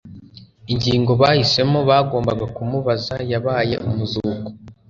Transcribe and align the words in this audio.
Ingingo 0.71 1.11
bahisemo 1.21 1.79
bagombaga 1.89 2.45
kumubaza, 2.55 3.15
yabaye 3.31 3.75
umuzuko. 3.87 4.35